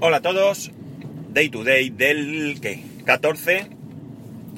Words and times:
Hola 0.00 0.18
a 0.18 0.22
todos, 0.22 0.70
Day 1.30 1.48
to 1.48 1.64
Day 1.64 1.90
del 1.90 2.60
¿qué? 2.62 2.84
14, 3.04 3.66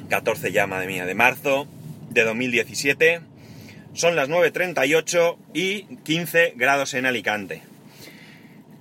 14 0.07 0.51
ya, 0.51 0.67
madre 0.67 0.85
mía, 0.85 1.07
de 1.07 1.15
marzo 1.15 1.67
de 2.11 2.23
2017. 2.23 3.21
Son 3.93 4.15
las 4.15 4.29
9.38 4.29 5.37
y 5.55 5.95
15 6.03 6.53
grados 6.57 6.93
en 6.93 7.07
Alicante. 7.07 7.63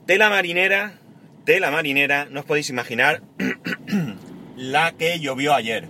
Tela 0.05 0.29
marinera, 0.29 0.99
tela 1.47 1.71
marinera, 1.71 2.27
no 2.27 2.41
os 2.41 2.47
podéis 2.47 2.69
imaginar 2.69 3.23
la 4.57 4.93
que 4.93 5.19
llovió 5.19 5.55
ayer. 5.55 5.89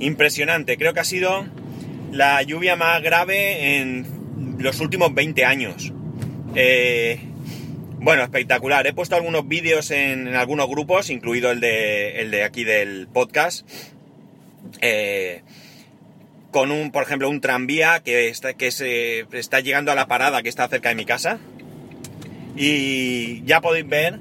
Impresionante, 0.00 0.76
creo 0.76 0.92
que 0.92 1.00
ha 1.00 1.04
sido 1.04 1.46
la 2.10 2.42
lluvia 2.42 2.74
más 2.74 3.00
grave 3.00 3.76
en 3.76 4.56
los 4.58 4.80
últimos 4.80 5.14
20 5.14 5.44
años. 5.44 5.92
Eh, 6.56 7.29
bueno, 8.00 8.22
espectacular. 8.22 8.86
He 8.86 8.94
puesto 8.94 9.14
algunos 9.14 9.46
vídeos 9.46 9.90
en, 9.90 10.34
algunos 10.34 10.68
grupos, 10.68 11.10
incluido 11.10 11.50
el 11.50 11.60
de, 11.60 12.20
el 12.20 12.30
de 12.30 12.44
aquí 12.44 12.64
del 12.64 13.08
podcast. 13.12 13.68
Eh, 14.80 15.42
con 16.50 16.70
un, 16.70 16.90
por 16.90 17.02
ejemplo, 17.02 17.28
un 17.28 17.40
tranvía 17.40 18.00
que 18.00 18.28
está, 18.28 18.54
que 18.54 18.70
se 18.70 19.26
está 19.32 19.60
llegando 19.60 19.92
a 19.92 19.94
la 19.94 20.08
parada 20.08 20.42
que 20.42 20.48
está 20.48 20.66
cerca 20.68 20.88
de 20.88 20.94
mi 20.94 21.04
casa. 21.04 21.38
Y 22.56 23.44
ya 23.44 23.60
podéis 23.60 23.86
ver, 23.86 24.18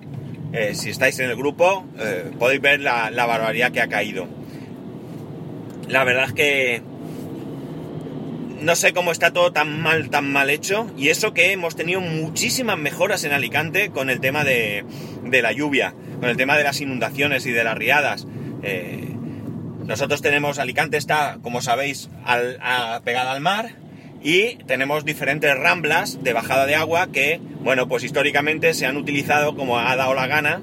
eh, 0.54 0.76
si 0.76 0.90
estáis 0.90 1.18
en 1.20 1.30
el 1.30 1.38
grupo, 1.38 1.88
eh, 2.00 2.32
podéis 2.38 2.62
ver 2.62 2.82
la, 2.82 3.09
la 3.12 3.26
barbaridad 3.26 3.72
que 3.72 3.82
ha 3.82 3.88
caído. 3.88 4.28
La 5.88 6.04
verdad 6.04 6.26
es 6.26 6.34
que 6.34 6.82
no 8.62 8.76
sé 8.76 8.94
cómo 8.94 9.12
está 9.12 9.31
todo 9.31 9.52
tan 9.52 9.81
mal, 9.81 10.09
tan 10.09 10.31
mal 10.31 10.49
hecho. 10.49 10.90
Y 10.98 11.09
eso 11.09 11.34
que 11.34 11.52
hemos 11.52 11.76
tenido 11.76 12.02
muchísimas 12.02 12.77
mejoras 12.77 13.23
en 13.23 13.31
Alicante 13.31 13.90
con 13.90 14.09
el 14.09 14.20
tema 14.20 14.44
de, 14.44 14.86
la 15.23 15.52
lluvia, 15.52 15.94
con 16.20 16.30
el 16.30 16.38
tema 16.38 16.58
de 16.58 16.64
las 16.64 16.81
inundaciones 16.81 17.45
y 17.45 17.52
de 17.52 17.64
las 17.64 17.78
riadas. 17.78 18.28
Eh, 18.64 19.16
nosotros 19.86 20.22
tenemos, 20.22 20.59
Alicante 20.59 20.97
está, 20.97 21.39
como 21.42 21.61
sabéis, 21.61 22.09
pegada 23.03 23.31
al 23.31 23.42
mar 23.42 23.75
y 24.22 24.56
tenemos 24.66 25.06
diferentes 25.06 25.58
ramblas 25.58 26.23
de 26.23 26.34
bajada 26.34 26.66
de 26.66 26.75
agua 26.75 27.08
que, 27.12 27.39
bueno, 27.62 27.88
pues 27.88 28.03
históricamente 28.03 28.73
se 28.73 28.86
han 28.86 28.97
utilizado 28.97 29.56
como 29.56 29.80
ha 29.80 29.95
dado 29.95 30.14
la 30.14 30.28
gana 30.28 30.62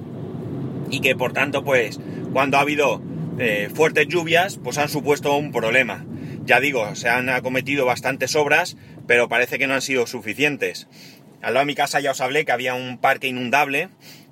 y 0.91 1.01
que 1.01 1.17
por 1.17 1.33
tanto, 1.33 1.65
pues, 1.65 1.99
cuando 2.33 2.59
ha 2.59 2.61
habido 2.61 3.03
eh, 3.39 3.69
fuertes 3.75 4.06
lluvias, 4.09 4.59
pues 4.62 4.78
han 4.78 4.89
supuesto 4.89 5.37
un 5.37 5.53
problema. 5.53 6.05
Ya 6.47 6.61
digo, 6.61 6.95
se 6.95 7.09
han 7.09 7.29
acometido 7.29 7.85
bastantes 7.87 8.37
obras, 8.37 8.77
pero 9.09 9.29
parece 9.29 9.59
que 9.59 9.67
no 9.67 9.75
han 9.75 9.83
sido 9.83 10.07
suficientes. 10.07 10.87
Al 11.43 11.55
lado 11.55 11.65
de 11.65 11.67
mi 11.67 11.75
casa 11.75 11.99
ya 11.99 12.13
os 12.13 12.21
hablé 12.21 12.45
que 12.45 12.53
había 12.53 12.75
un 12.75 12.99
parque 12.99 13.27
inundable, 13.27 13.89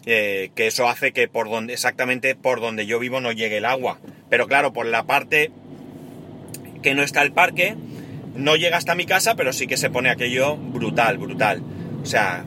eh, 0.07 0.51
que 0.55 0.69
eso 0.69 0.89
hace 0.89 1.12
que 1.12 1.27
por 1.27 1.51
donde, 1.51 1.73
exactamente 1.73 2.37
por 2.37 2.61
donde 2.61 2.87
yo 2.87 3.01
vivo 3.01 3.20
no 3.20 3.33
llegue 3.33 3.57
el 3.57 3.65
agua. 3.65 3.98
Pero 4.31 4.47
claro, 4.47 4.73
por 4.73 4.87
la 4.87 5.05
parte 5.05 5.51
que 6.83 6.95
no 6.95 7.03
está 7.03 7.23
el 7.23 7.33
parque, 7.33 7.75
no 8.37 8.55
llega 8.55 8.77
hasta 8.77 8.95
mi 8.95 9.07
casa, 9.07 9.35
pero 9.35 9.53
sí 9.53 9.67
que 9.67 9.77
se 9.77 9.91
pone 9.91 10.09
aquello 10.09 10.57
brutal, 10.57 11.19
brutal. 11.19 11.62
O 12.01 12.07
sea, 12.07 12.45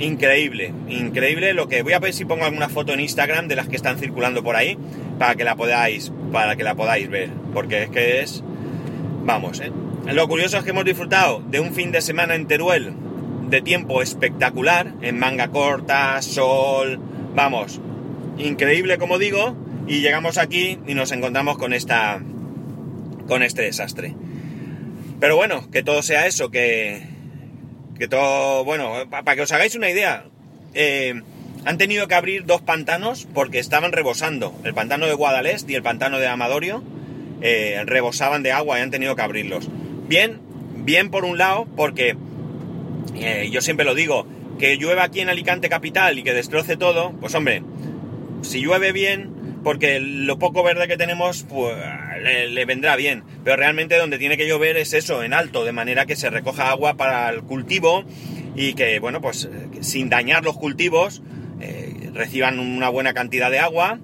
increíble, 0.00 0.72
increíble 0.88 1.54
lo 1.54 1.68
que 1.68 1.82
voy 1.82 1.92
a 1.92 2.00
ver 2.00 2.12
si 2.14 2.24
pongo 2.24 2.46
alguna 2.46 2.68
foto 2.68 2.94
en 2.94 3.00
Instagram 3.00 3.46
de 3.46 3.56
las 3.56 3.68
que 3.68 3.76
están 3.76 3.98
circulando 3.98 4.42
por 4.42 4.56
ahí 4.56 4.76
para 5.18 5.36
que 5.36 5.44
la 5.44 5.54
podáis, 5.54 6.12
para 6.32 6.56
que 6.56 6.64
la 6.64 6.74
podáis 6.74 7.08
ver, 7.08 7.30
porque 7.52 7.84
es 7.84 7.90
que 7.90 8.20
es 8.22 8.42
vamos, 9.28 9.60
¿eh? 9.60 9.70
Lo 10.06 10.26
curioso 10.26 10.56
es 10.56 10.64
que 10.64 10.70
hemos 10.70 10.86
disfrutado 10.86 11.42
de 11.50 11.60
un 11.60 11.74
fin 11.74 11.92
de 11.92 12.00
semana 12.00 12.34
en 12.34 12.48
Teruel 12.48 12.94
de 13.50 13.60
tiempo 13.60 14.00
espectacular, 14.00 14.94
en 15.02 15.18
manga 15.18 15.48
corta, 15.48 16.20
sol, 16.22 16.98
vamos, 17.34 17.78
increíble 18.38 18.96
como 18.96 19.18
digo, 19.18 19.54
y 19.86 20.00
llegamos 20.00 20.38
aquí 20.38 20.78
y 20.86 20.94
nos 20.94 21.12
encontramos 21.12 21.58
con 21.58 21.74
esta, 21.74 22.22
con 23.26 23.42
este 23.42 23.62
desastre. 23.62 24.14
Pero 25.20 25.36
bueno, 25.36 25.70
que 25.70 25.82
todo 25.82 26.02
sea 26.02 26.26
eso, 26.26 26.50
que, 26.50 27.02
que 27.98 28.08
todo, 28.08 28.64
bueno, 28.64 28.94
para 29.10 29.36
que 29.36 29.42
os 29.42 29.52
hagáis 29.52 29.74
una 29.74 29.90
idea, 29.90 30.24
eh, 30.72 31.20
han 31.66 31.76
tenido 31.76 32.08
que 32.08 32.14
abrir 32.14 32.46
dos 32.46 32.62
pantanos 32.62 33.28
porque 33.34 33.58
estaban 33.58 33.92
rebosando, 33.92 34.58
el 34.64 34.72
pantano 34.72 35.04
de 35.04 35.12
Guadalest 35.12 35.68
y 35.68 35.74
el 35.74 35.82
pantano 35.82 36.18
de 36.18 36.28
Amadorio, 36.28 36.82
eh, 37.40 37.82
rebosaban 37.84 38.42
de 38.42 38.52
agua 38.52 38.78
y 38.78 38.82
han 38.82 38.90
tenido 38.90 39.16
que 39.16 39.22
abrirlos. 39.22 39.68
Bien, 40.08 40.40
bien 40.76 41.10
por 41.10 41.24
un 41.24 41.38
lado, 41.38 41.66
porque 41.76 42.16
eh, 43.14 43.48
yo 43.50 43.60
siempre 43.60 43.84
lo 43.84 43.94
digo, 43.94 44.26
que 44.58 44.76
llueva 44.76 45.04
aquí 45.04 45.20
en 45.20 45.28
Alicante 45.28 45.68
capital 45.68 46.18
y 46.18 46.22
que 46.22 46.34
destroce 46.34 46.76
todo, 46.76 47.12
pues 47.20 47.34
hombre, 47.34 47.62
si 48.42 48.60
llueve 48.60 48.92
bien, 48.92 49.60
porque 49.62 50.00
lo 50.00 50.38
poco 50.38 50.62
verde 50.62 50.88
que 50.88 50.96
tenemos, 50.96 51.44
pues 51.48 51.76
le, 52.22 52.64
vendrá 52.64 52.96
bien. 52.96 53.24
Pero 53.44 53.56
realmente 53.56 53.96
donde 53.96 54.18
tiene 54.18 54.36
que 54.36 54.48
llover 54.48 54.76
es 54.76 54.92
eso, 54.92 55.22
en 55.22 55.32
alto, 55.32 55.64
de 55.64 55.72
manera 55.72 56.06
que 56.06 56.16
se 56.16 56.30
recoja 56.30 56.70
agua 56.70 56.96
para 56.96 57.28
el 57.30 57.42
cultivo 57.42 58.04
y 58.56 58.74
que, 58.74 58.98
bueno, 58.98 59.20
pues 59.20 59.48
sin 59.80 60.08
dañar 60.08 60.44
los 60.44 60.56
cultivos, 60.56 61.22
eh, 61.60 62.10
reciban 62.12 62.58
una 62.58 62.88
buena 62.88 63.14
cantidad 63.14 63.50
de 63.50 63.58
agua 63.58 63.98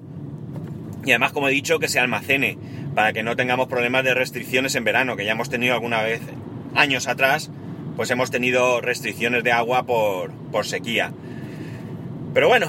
y 1.04 1.10
además, 1.10 1.32
como 1.32 1.48
he 1.48 1.52
dicho, 1.52 1.78
que 1.78 1.88
se 1.88 2.00
almacene 2.00 2.58
para 2.94 3.12
que 3.12 3.22
no 3.22 3.36
tengamos 3.36 3.68
problemas 3.68 4.04
de 4.04 4.14
restricciones 4.14 4.74
en 4.74 4.84
verano, 4.84 5.16
que 5.16 5.24
ya 5.24 5.32
hemos 5.32 5.50
tenido 5.50 5.74
alguna 5.74 6.02
vez 6.02 6.20
años 6.74 7.08
atrás, 7.08 7.50
pues 7.96 8.10
hemos 8.10 8.30
tenido 8.30 8.80
restricciones 8.80 9.44
de 9.44 9.52
agua 9.52 9.84
por, 9.84 10.32
por 10.50 10.66
sequía. 10.66 11.12
Pero 12.32 12.48
bueno, 12.48 12.68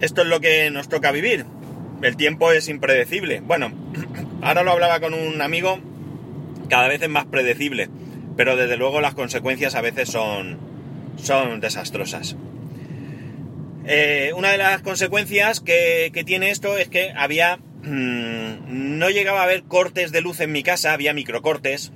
esto 0.00 0.22
es 0.22 0.28
lo 0.28 0.40
que 0.40 0.70
nos 0.70 0.88
toca 0.88 1.12
vivir. 1.12 1.44
El 2.02 2.16
tiempo 2.16 2.52
es 2.52 2.68
impredecible. 2.68 3.40
Bueno, 3.40 3.72
ahora 4.42 4.62
lo 4.62 4.72
hablaba 4.72 5.00
con 5.00 5.14
un 5.14 5.40
amigo, 5.42 5.78
cada 6.68 6.88
vez 6.88 7.02
es 7.02 7.08
más 7.08 7.26
predecible, 7.26 7.88
pero 8.36 8.56
desde 8.56 8.76
luego 8.76 9.00
las 9.00 9.14
consecuencias 9.14 9.74
a 9.74 9.80
veces 9.80 10.08
son, 10.08 10.58
son 11.16 11.60
desastrosas. 11.60 12.36
Eh, 13.86 14.32
una 14.36 14.50
de 14.50 14.58
las 14.58 14.82
consecuencias 14.82 15.60
que, 15.60 16.10
que 16.12 16.22
tiene 16.22 16.50
esto 16.50 16.78
es 16.78 16.88
que 16.88 17.12
había 17.16 17.58
Mm, 17.82 18.98
no 18.98 19.10
llegaba 19.10 19.40
a 19.40 19.44
haber 19.44 19.62
cortes 19.62 20.12
de 20.12 20.20
luz 20.20 20.40
en 20.40 20.52
mi 20.52 20.62
casa, 20.62 20.92
había 20.92 21.14
microcortes, 21.14 21.92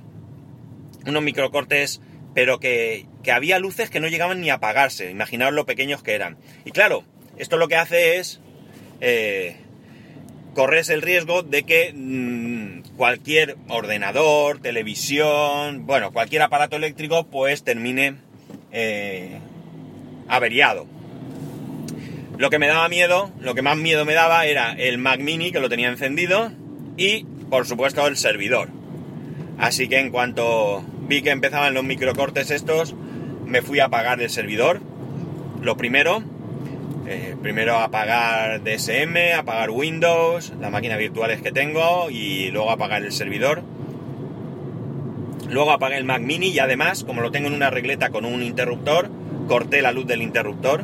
unos 1.05 1.21
microcortes, 1.21 2.01
pero 2.33 2.59
que, 2.59 3.05
había 3.31 3.59
luces 3.59 3.89
que 3.89 3.99
no 3.99 4.07
llegaban 4.07 4.41
ni 4.41 4.49
a 4.49 4.55
apagarse, 4.55 5.11
imaginaos 5.11 5.53
lo 5.53 5.65
pequeños 5.65 6.01
que 6.01 6.15
eran. 6.15 6.37
Y 6.65 6.71
claro, 6.71 7.03
esto 7.37 7.57
lo 7.57 7.67
que 7.67 7.75
hace 7.75 8.17
es 8.17 8.39
eh, 8.99 9.57
corres 10.53 10.89
el 10.89 11.01
riesgo 11.01 11.43
de 11.43 11.63
que 11.63 11.93
mm, 11.93 12.95
cualquier 12.97 13.57
ordenador, 13.67 14.59
televisión, 14.61 15.85
bueno, 15.85 16.11
cualquier 16.11 16.41
aparato 16.41 16.75
eléctrico, 16.77 17.27
pues 17.27 17.63
termine 17.63 18.15
eh, 18.71 19.39
averiado. 20.27 20.87
Lo 22.37 22.49
que 22.49 22.59
me 22.59 22.67
daba 22.67 22.89
miedo, 22.89 23.31
lo 23.39 23.55
que 23.55 23.61
más 23.61 23.77
miedo 23.77 24.03
me 24.03 24.13
daba 24.13 24.45
era 24.45 24.73
el 24.73 24.97
Mac 24.97 25.21
Mini 25.21 25.53
que 25.53 25.61
lo 25.61 25.69
tenía 25.69 25.87
encendido 25.87 26.51
y 26.97 27.23
por 27.49 27.65
supuesto 27.65 28.05
el 28.07 28.17
servidor. 28.17 28.67
Así 29.57 29.87
que 29.87 29.99
en 29.99 30.11
cuanto 30.11 30.83
vi 31.07 31.21
que 31.21 31.29
empezaban 31.29 31.73
los 31.73 31.85
microcortes 31.85 32.51
estos, 32.51 32.93
me 33.45 33.61
fui 33.61 33.79
a 33.79 33.85
apagar 33.85 34.21
el 34.21 34.29
servidor. 34.29 34.81
Lo 35.61 35.77
primero, 35.77 36.23
eh, 37.07 37.37
primero 37.41 37.77
apagar 37.77 38.61
DSM, 38.61 39.33
apagar 39.37 39.69
Windows, 39.69 40.51
las 40.59 40.71
máquinas 40.71 40.97
virtuales 40.97 41.41
que 41.41 41.53
tengo 41.53 42.09
y 42.09 42.51
luego 42.51 42.69
apagar 42.69 43.03
el 43.03 43.13
servidor. 43.13 43.63
Luego 45.49 45.71
apagué 45.71 45.95
el 45.95 46.03
Mac 46.03 46.21
Mini 46.21 46.49
y 46.49 46.59
además, 46.59 47.05
como 47.05 47.21
lo 47.21 47.31
tengo 47.31 47.47
en 47.47 47.53
una 47.53 47.69
regleta 47.69 48.09
con 48.09 48.25
un 48.25 48.43
interruptor, 48.43 49.09
corté 49.47 49.81
la 49.81 49.93
luz 49.93 50.05
del 50.05 50.21
interruptor 50.21 50.83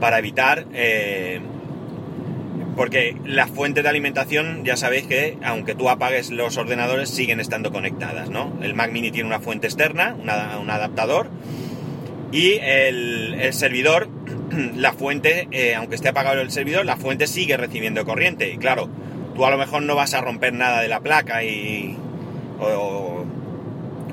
para 0.00 0.18
evitar... 0.18 0.66
Eh, 0.72 1.40
porque 2.76 3.16
las 3.24 3.50
fuentes 3.50 3.82
de 3.82 3.88
alimentación, 3.88 4.62
ya 4.62 4.76
sabéis 4.76 5.06
que 5.06 5.38
aunque 5.42 5.74
tú 5.74 5.88
apagues 5.88 6.30
los 6.30 6.58
ordenadores, 6.58 7.08
siguen 7.08 7.40
estando 7.40 7.72
conectadas, 7.72 8.28
¿no? 8.28 8.52
El 8.60 8.74
Mac 8.74 8.92
Mini 8.92 9.10
tiene 9.10 9.26
una 9.26 9.40
fuente 9.40 9.66
externa, 9.66 10.14
un 10.14 10.28
adaptador, 10.70 11.30
y 12.32 12.58
el, 12.60 13.52
servidor, 13.52 14.08
la 14.74 14.92
fuente, 14.92 15.48
eh, 15.52 15.74
aunque 15.74 15.94
esté 15.94 16.10
apagado 16.10 16.40
el 16.42 16.50
servidor, 16.50 16.84
la 16.84 16.96
fuente 16.96 17.26
sigue 17.26 17.56
recibiendo 17.56 18.04
corriente. 18.04 18.52
Y 18.52 18.58
claro, 18.58 18.90
tú 19.34 19.46
a 19.46 19.50
lo 19.50 19.56
mejor 19.56 19.82
no 19.82 19.94
vas 19.94 20.14
a 20.14 20.20
romper 20.20 20.52
nada 20.52 20.82
de 20.82 20.88
la 20.88 21.00
placa 21.00 21.44
y... 21.44 21.96
o, 22.60 23.24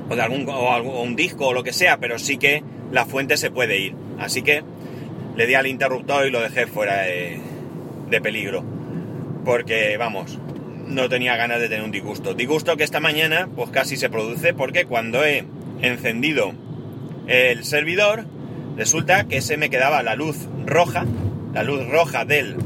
de 0.08 0.22
algún, 0.22 0.48
o 0.48 1.02
un 1.02 1.16
disco 1.16 1.48
o 1.48 1.52
lo 1.52 1.64
que 1.64 1.72
sea, 1.72 1.98
pero 1.98 2.18
sí 2.18 2.38
que 2.38 2.62
la 2.92 3.04
fuente 3.04 3.36
se 3.36 3.50
puede 3.50 3.78
ir. 3.78 3.94
Así 4.18 4.42
que 4.42 4.62
le 5.36 5.46
di 5.46 5.54
al 5.54 5.66
interruptor 5.66 6.26
y 6.26 6.30
lo 6.30 6.40
dejé 6.40 6.66
fuera 6.66 7.02
de, 7.02 7.40
peligro. 8.22 8.64
Porque, 9.44 9.96
vamos, 9.96 10.38
no 10.86 11.08
tenía 11.08 11.36
ganas 11.36 11.60
de 11.60 11.68
tener 11.68 11.84
un 11.84 11.90
disgusto. 11.90 12.34
Disgusto 12.34 12.76
que 12.76 12.84
esta 12.84 13.00
mañana, 13.00 13.48
pues 13.54 13.70
casi 13.70 13.96
se 13.96 14.08
produce 14.08 14.54
porque 14.54 14.84
cuando 14.84 15.24
he 15.24 15.44
encendido 15.82 16.52
el 17.26 17.64
servidor, 17.64 18.24
resulta 18.76 19.24
que 19.24 19.40
se 19.40 19.56
me 19.56 19.70
quedaba 19.70 20.02
la 20.02 20.14
luz 20.14 20.48
roja, 20.64 21.04
la 21.52 21.62
luz 21.62 21.86
roja 21.88 22.24
del... 22.24 22.56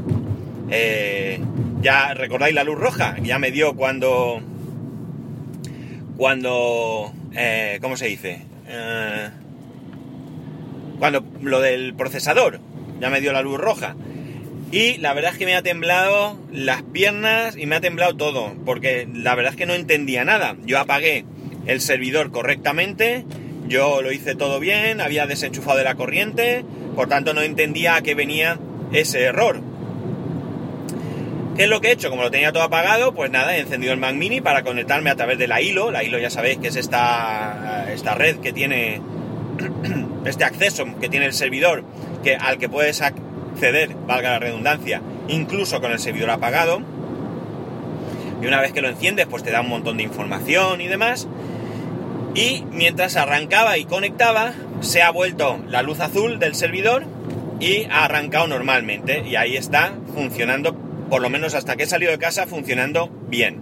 eh, 0.69 1.39
ya 1.81 2.13
recordáis 2.13 2.53
la 2.53 2.63
luz 2.63 2.77
roja, 2.77 3.15
ya 3.23 3.39
me 3.39 3.51
dio 3.51 3.73
cuando... 3.73 4.41
Cuando... 6.17 7.11
eh, 7.33 7.79
¿Cómo 7.81 7.97
se 7.97 8.07
dice? 8.07 8.41
Eh, 8.67 9.29
cuando 10.99 11.23
lo 11.41 11.61
del 11.61 11.93
procesador, 11.95 12.59
ya 12.99 13.09
me 13.09 13.21
dio 13.21 13.33
la 13.33 13.41
luz 13.41 13.57
roja. 13.57 13.95
Y 14.71 14.97
la 14.97 15.13
verdad 15.13 15.31
es 15.31 15.39
que 15.39 15.45
me 15.45 15.55
ha 15.55 15.63
temblado 15.63 16.37
las 16.51 16.83
piernas 16.83 17.57
y 17.57 17.65
me 17.65 17.75
ha 17.75 17.81
temblado 17.81 18.15
todo, 18.15 18.53
porque 18.65 19.07
la 19.11 19.33
verdad 19.33 19.53
es 19.53 19.57
que 19.57 19.65
no 19.65 19.73
entendía 19.73 20.25
nada. 20.25 20.55
Yo 20.65 20.77
apagué 20.77 21.25
el 21.65 21.81
servidor 21.81 22.31
correctamente, 22.31 23.25
yo 23.67 24.01
lo 24.01 24.11
hice 24.11 24.35
todo 24.35 24.59
bien, 24.59 25.01
había 25.01 25.25
desenchufado 25.25 25.77
de 25.77 25.85
la 25.85 25.95
corriente, 25.95 26.65
por 26.95 27.07
tanto 27.07 27.33
no 27.33 27.41
entendía 27.41 27.95
a 27.95 28.01
qué 28.01 28.13
venía 28.13 28.59
ese 28.91 29.23
error. 29.23 29.61
¿Qué 31.55 31.63
es 31.63 31.69
lo 31.69 31.81
que 31.81 31.89
he 31.89 31.91
hecho? 31.91 32.09
Como 32.09 32.21
lo 32.21 32.31
tenía 32.31 32.51
todo 32.51 32.63
apagado, 32.63 33.13
pues 33.13 33.31
nada, 33.31 33.57
he 33.57 33.59
encendido 33.59 33.91
el 33.91 33.99
Mac 33.99 34.15
Mini 34.15 34.39
para 34.39 34.63
conectarme 34.63 35.09
a 35.09 35.15
través 35.15 35.37
de 35.37 35.47
la 35.47 35.61
hilo. 35.61 35.91
La 35.91 36.03
hilo 36.03 36.17
ya 36.17 36.29
sabéis 36.29 36.57
que 36.59 36.69
es 36.69 36.75
esta, 36.77 37.91
esta 37.91 38.15
red 38.15 38.37
que 38.37 38.53
tiene 38.53 39.01
este 40.25 40.43
acceso 40.43 40.85
que 40.99 41.09
tiene 41.09 41.25
el 41.25 41.33
servidor, 41.33 41.83
que, 42.23 42.35
al 42.35 42.57
que 42.57 42.69
puedes 42.69 43.01
acceder, 43.01 43.95
valga 44.07 44.31
la 44.31 44.39
redundancia, 44.39 45.01
incluso 45.27 45.81
con 45.81 45.91
el 45.91 45.99
servidor 45.99 46.29
apagado. 46.31 46.81
Y 48.41 48.45
una 48.45 48.61
vez 48.61 48.71
que 48.71 48.81
lo 48.81 48.89
enciendes, 48.89 49.27
pues 49.27 49.43
te 49.43 49.51
da 49.51 49.61
un 49.61 49.69
montón 49.69 49.97
de 49.97 50.03
información 50.03 50.81
y 50.81 50.87
demás. 50.87 51.27
Y 52.35 52.63
mientras 52.71 53.15
arrancaba 53.17 53.77
y 53.77 53.85
conectaba, 53.85 54.53
se 54.81 55.01
ha 55.01 55.11
vuelto 55.11 55.59
la 55.67 55.81
luz 55.81 55.99
azul 55.99 56.39
del 56.39 56.55
servidor 56.55 57.05
y 57.59 57.83
ha 57.85 58.05
arrancado 58.05 58.47
normalmente. 58.47 59.23
Y 59.27 59.35
ahí 59.35 59.57
está 59.57 59.93
funcionando, 60.13 60.73
por 61.09 61.21
lo 61.21 61.29
menos 61.29 61.53
hasta 61.53 61.75
que 61.75 61.83
he 61.83 61.87
salido 61.87 62.11
de 62.11 62.19
casa, 62.19 62.47
funcionando 62.47 63.09
bien. 63.27 63.61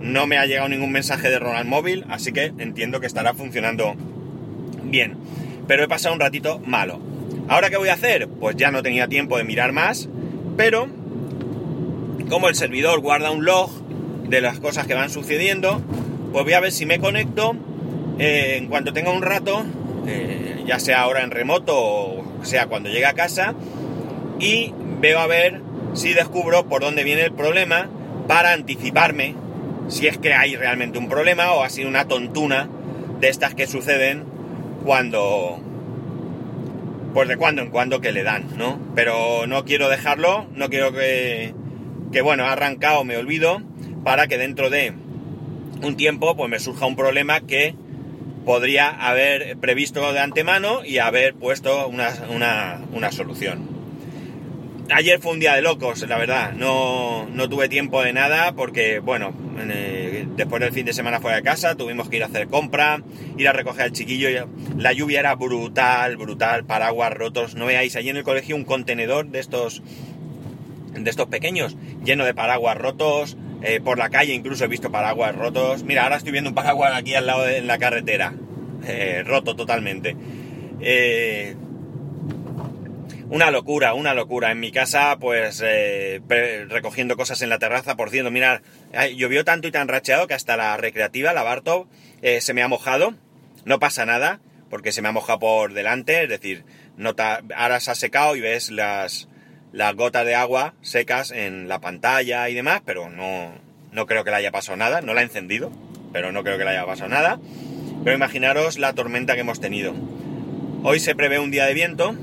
No 0.00 0.26
me 0.26 0.36
ha 0.36 0.46
llegado 0.46 0.68
ningún 0.68 0.92
mensaje 0.92 1.28
de 1.28 1.36
error 1.36 1.56
al 1.56 1.64
móvil, 1.64 2.04
así 2.10 2.32
que 2.32 2.52
entiendo 2.58 3.00
que 3.00 3.06
estará 3.06 3.32
funcionando 3.32 3.96
bien. 4.90 5.16
Pero 5.66 5.84
he 5.84 5.88
pasado 5.88 6.14
un 6.14 6.20
ratito 6.20 6.60
malo. 6.60 7.00
¿Ahora 7.48 7.70
qué 7.70 7.76
voy 7.76 7.88
a 7.88 7.94
hacer? 7.94 8.28
Pues 8.28 8.56
ya 8.56 8.70
no 8.70 8.82
tenía 8.82 9.08
tiempo 9.08 9.38
de 9.38 9.44
mirar 9.44 9.72
más, 9.72 10.08
pero 10.56 10.88
como 12.28 12.48
el 12.48 12.54
servidor 12.54 13.00
guarda 13.00 13.30
un 13.30 13.44
log 13.44 13.70
de 14.28 14.40
las 14.40 14.58
cosas 14.58 14.86
que 14.86 14.94
van 14.94 15.10
sucediendo, 15.10 15.80
pues 16.32 16.44
voy 16.44 16.54
a 16.54 16.60
ver 16.60 16.72
si 16.72 16.86
me 16.86 16.98
conecto 16.98 17.54
eh, 18.18 18.56
en 18.58 18.66
cuanto 18.66 18.92
tenga 18.92 19.12
un 19.12 19.22
rato, 19.22 19.64
eh, 20.06 20.64
ya 20.66 20.80
sea 20.80 21.02
ahora 21.02 21.22
en 21.22 21.30
remoto 21.30 21.76
o 21.76 22.44
sea 22.44 22.66
cuando 22.66 22.88
llegue 22.88 23.06
a 23.06 23.14
casa, 23.14 23.54
y 24.40 24.72
veo 25.00 25.20
a 25.20 25.26
ver 25.26 25.60
si 25.94 26.12
descubro 26.14 26.66
por 26.66 26.82
dónde 26.82 27.04
viene 27.04 27.22
el 27.22 27.32
problema 27.32 27.88
para 28.26 28.52
anticiparme 28.52 29.34
si 29.88 30.08
es 30.08 30.18
que 30.18 30.34
hay 30.34 30.56
realmente 30.56 30.98
un 30.98 31.08
problema 31.08 31.52
o 31.52 31.62
ha 31.62 31.70
sido 31.70 31.88
una 31.88 32.06
tontuna 32.08 32.68
de 33.20 33.28
estas 33.28 33.54
que 33.54 33.66
suceden 33.66 34.24
cuando 34.86 35.60
pues 37.12 37.28
de 37.28 37.36
cuando 37.36 37.62
en 37.62 37.70
cuando 37.70 38.00
que 38.00 38.12
le 38.12 38.22
dan, 38.22 38.56
¿no? 38.56 38.78
Pero 38.94 39.46
no 39.46 39.64
quiero 39.64 39.88
dejarlo, 39.88 40.46
no 40.54 40.68
quiero 40.68 40.92
que, 40.92 41.54
que 42.12 42.20
bueno, 42.20 42.44
ha 42.44 42.52
arrancado, 42.52 43.04
me 43.04 43.16
olvido, 43.16 43.62
para 44.04 44.28
que 44.28 44.38
dentro 44.38 44.70
de 44.70 44.92
un 45.82 45.96
tiempo 45.96 46.36
pues 46.36 46.50
me 46.50 46.58
surja 46.58 46.86
un 46.86 46.94
problema 46.94 47.40
que 47.40 47.74
podría 48.44 48.90
haber 48.90 49.56
previsto 49.56 50.12
de 50.12 50.20
antemano 50.20 50.84
y 50.84 50.98
haber 50.98 51.34
puesto 51.34 51.88
una, 51.88 52.12
una, 52.30 52.80
una 52.92 53.10
solución. 53.10 53.76
Ayer 54.94 55.18
fue 55.18 55.32
un 55.32 55.40
día 55.40 55.54
de 55.54 55.62
locos, 55.62 56.06
la 56.08 56.16
verdad. 56.16 56.52
No, 56.52 57.26
no 57.32 57.48
tuve 57.48 57.68
tiempo 57.68 58.02
de 58.02 58.12
nada 58.12 58.52
porque, 58.52 59.00
bueno, 59.00 59.32
eh, 59.58 60.05
después 60.36 60.60
del 60.60 60.72
fin 60.72 60.86
de 60.86 60.92
semana 60.92 61.20
fuera 61.20 61.36
de 61.38 61.42
casa 61.42 61.74
tuvimos 61.74 62.08
que 62.08 62.16
ir 62.16 62.22
a 62.22 62.26
hacer 62.26 62.48
compra, 62.48 63.02
ir 63.36 63.48
a 63.48 63.52
recoger 63.52 63.82
al 63.82 63.92
chiquillo. 63.92 64.48
La 64.76 64.92
lluvia 64.92 65.20
era 65.20 65.34
brutal, 65.34 66.16
brutal, 66.16 66.64
paraguas 66.64 67.12
rotos. 67.12 67.54
No 67.54 67.66
veáis, 67.66 67.96
allí 67.96 68.10
en 68.10 68.16
el 68.16 68.24
colegio 68.24 68.56
un 68.56 68.64
contenedor 68.64 69.28
de 69.28 69.40
estos, 69.40 69.82
de 70.94 71.08
estos 71.10 71.26
pequeños, 71.26 71.76
lleno 72.04 72.24
de 72.24 72.34
paraguas 72.34 72.76
rotos. 72.76 73.36
Eh, 73.62 73.80
por 73.80 73.98
la 73.98 74.10
calle 74.10 74.34
incluso 74.34 74.64
he 74.64 74.68
visto 74.68 74.92
paraguas 74.92 75.34
rotos. 75.34 75.82
Mira, 75.82 76.04
ahora 76.04 76.16
estoy 76.16 76.32
viendo 76.32 76.50
un 76.50 76.54
paraguas 76.54 76.92
aquí 76.94 77.14
al 77.14 77.26
lado 77.26 77.42
de 77.42 77.62
la 77.62 77.78
carretera, 77.78 78.34
eh, 78.86 79.22
roto 79.24 79.56
totalmente. 79.56 80.16
Eh, 80.80 81.56
una 83.28 83.50
locura, 83.50 83.94
una 83.94 84.14
locura. 84.14 84.50
En 84.52 84.60
mi 84.60 84.72
casa, 84.72 85.16
pues 85.18 85.62
eh, 85.64 86.20
recogiendo 86.68 87.16
cosas 87.16 87.42
en 87.42 87.48
la 87.48 87.58
terraza, 87.58 87.96
por 87.96 88.10
cierto, 88.10 88.30
mirad, 88.30 88.60
llovió 89.16 89.44
tanto 89.44 89.68
y 89.68 89.72
tan 89.72 89.88
racheado 89.88 90.26
que 90.26 90.34
hasta 90.34 90.56
la 90.56 90.76
recreativa, 90.76 91.32
la 91.32 91.42
Bartov, 91.42 91.86
eh, 92.22 92.40
se 92.40 92.54
me 92.54 92.62
ha 92.62 92.68
mojado. 92.68 93.14
No 93.64 93.78
pasa 93.78 94.06
nada, 94.06 94.40
porque 94.70 94.92
se 94.92 95.02
me 95.02 95.08
ha 95.08 95.12
mojado 95.12 95.40
por 95.40 95.72
delante, 95.72 96.22
es 96.22 96.28
decir, 96.28 96.64
nota, 96.96 97.42
ahora 97.56 97.80
se 97.80 97.90
ha 97.90 97.94
secado 97.94 98.36
y 98.36 98.40
ves 98.40 98.70
las, 98.70 99.28
las 99.72 99.94
gotas 99.94 100.24
de 100.24 100.36
agua 100.36 100.74
secas 100.82 101.32
en 101.32 101.68
la 101.68 101.80
pantalla 101.80 102.48
y 102.48 102.54
demás, 102.54 102.82
pero 102.84 103.10
no, 103.10 103.52
no 103.92 104.06
creo 104.06 104.24
que 104.24 104.30
le 104.30 104.36
haya 104.36 104.52
pasado 104.52 104.76
nada. 104.76 105.00
No 105.00 105.14
la 105.14 105.22
he 105.22 105.24
encendido, 105.24 105.72
pero 106.12 106.30
no 106.30 106.44
creo 106.44 106.58
que 106.58 106.64
le 106.64 106.70
haya 106.70 106.86
pasado 106.86 107.10
nada. 107.10 107.40
Pero 108.04 108.16
imaginaros 108.16 108.78
la 108.78 108.92
tormenta 108.92 109.34
que 109.34 109.40
hemos 109.40 109.60
tenido. 109.60 109.94
Hoy 110.84 111.00
se 111.00 111.16
prevé 111.16 111.40
un 111.40 111.50
día 111.50 111.66
de 111.66 111.74
viento, 111.74 112.14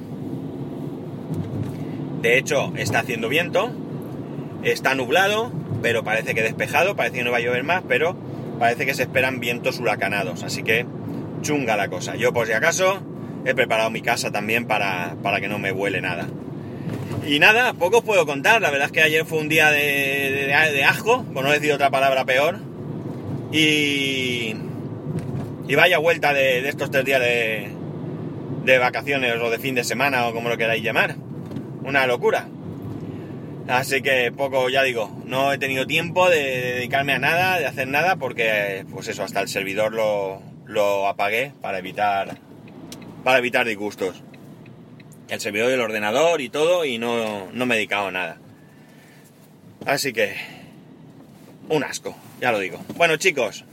de 2.24 2.38
hecho, 2.38 2.72
está 2.78 3.00
haciendo 3.00 3.28
viento, 3.28 3.70
está 4.64 4.96
nublado, 4.96 5.52
pero 5.82 6.06
parece 6.06 6.34
que 6.34 6.42
despejado, 6.42 6.96
parece 6.96 7.18
que 7.18 7.26
no 7.26 7.32
va 7.32 7.38
a 7.38 7.42
llover 7.42 7.66
más, 7.66 7.84
pero 7.86 8.16
parece 8.60 8.86
que 8.86 8.94
se 8.94 9.04
esperan 9.04 9.42
vientos 9.42 9.78
huracanados, 9.82 10.42
así 10.44 10.64
que 10.64 10.86
chunga 11.42 11.76
la 11.76 11.90
cosa. 11.90 12.16
Yo 12.16 12.32
por 12.32 12.48
si 12.48 12.54
acaso 12.54 13.02
he 13.44 13.54
preparado 13.54 13.90
mi 13.90 14.02
casa 14.02 14.32
también 14.32 14.68
para, 14.68 15.18
para 15.22 15.42
que 15.42 15.50
no 15.50 15.60
me 15.60 15.74
huele 15.74 16.00
nada. 16.00 16.30
Y 17.28 17.40
nada, 17.40 17.74
poco 17.74 17.98
os 17.98 18.04
puedo 18.06 18.26
contar, 18.26 18.62
la 18.62 18.72
verdad 18.72 18.86
es 18.86 18.94
que 18.94 19.02
ayer 19.02 19.26
fue 19.26 19.40
un 19.40 19.50
día 19.50 19.70
de, 19.70 20.48
de, 20.48 20.84
asco, 20.86 21.26
por 21.26 21.44
no 21.44 21.52
decir 21.52 21.74
otra 21.74 21.92
palabra 21.92 22.24
peor, 22.24 22.58
y, 23.52 24.56
y 25.68 25.76
vaya 25.76 25.98
vuelta 25.98 26.34
de, 26.34 26.62
de 26.62 26.70
estos 26.70 26.90
tres 26.90 27.04
días 27.04 27.20
de, 27.20 27.68
de 28.64 28.78
vacaciones 28.78 29.36
o 29.42 29.50
de 29.50 29.60
fin 29.60 29.76
de 29.76 29.84
semana 29.84 30.26
o 30.28 30.34
como 30.34 30.48
lo 30.48 30.58
queráis 30.58 30.82
llamar 30.82 31.18
una 31.84 32.08
locura. 32.08 32.48
Así 33.68 34.02
que 34.02 34.32
poco, 34.32 34.70
ya 34.70 34.84
digo, 34.84 35.10
no 35.26 35.54
he 35.54 35.58
tenido 35.58 35.88
tiempo 35.88 36.30
de 36.30 36.74
dedicarme 36.74 37.14
a 37.14 37.20
nada, 37.20 37.60
de 37.60 37.66
hacer 37.66 37.88
nada, 37.88 38.18
porque 38.18 38.86
pues 38.92 39.08
eso, 39.08 39.24
hasta 39.24 39.40
el 39.40 39.48
servidor 39.48 39.94
lo, 39.94 40.42
lo 40.66 41.08
apagué 41.08 41.54
para 41.62 41.80
evitar, 41.80 42.38
para 43.24 43.38
evitar 43.38 43.66
disgustos. 43.66 44.22
El 45.30 45.40
servidor 45.40 45.70
del 45.70 45.82
ordenador 45.82 46.42
y 46.42 46.50
todo, 46.50 46.84
y 46.84 46.98
no, 46.98 47.52
no 47.54 47.66
me 47.66 47.76
he 47.76 47.78
dedicado 47.78 48.08
a 48.08 48.12
nada. 48.12 48.38
Así 49.86 50.12
que, 50.12 50.36
un 51.70 51.84
asco, 51.84 52.16
ya 52.42 52.52
lo 52.52 52.60
digo. 52.60 52.80
Bueno 52.96 53.16
chicos, 53.16 53.64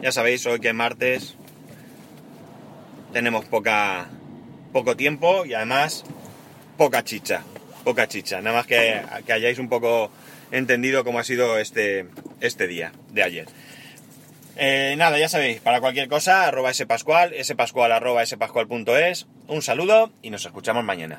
ya 0.00 0.12
sabéis, 0.12 0.46
hoy 0.46 0.60
que 0.60 0.68
es 0.68 0.74
martes 0.74 1.36
tenemos 3.14 3.44
poca, 3.44 4.08
poco 4.72 4.96
tiempo 4.96 5.46
y 5.46 5.54
además 5.54 6.04
poca 6.76 7.04
chicha, 7.04 7.42
poca 7.84 8.08
chicha. 8.08 8.40
Nada 8.40 8.56
más 8.56 8.66
que, 8.66 9.02
que 9.26 9.32
hayáis 9.32 9.58
un 9.58 9.68
poco 9.68 10.10
entendido 10.50 11.04
cómo 11.04 11.18
ha 11.18 11.24
sido 11.24 11.58
este, 11.58 12.06
este 12.40 12.66
día 12.66 12.92
de 13.10 13.22
ayer. 13.22 13.46
Eh, 14.56 14.94
nada, 14.96 15.18
ya 15.18 15.28
sabéis, 15.28 15.60
para 15.60 15.80
cualquier 15.80 16.08
cosa, 16.08 16.46
arroba 16.46 16.72
spascual, 16.72 17.34
spascual 17.42 17.90
arroba 17.92 18.24
spascual.es. 18.24 19.26
Un 19.48 19.62
saludo 19.62 20.12
y 20.22 20.30
nos 20.30 20.46
escuchamos 20.46 20.84
mañana. 20.84 21.12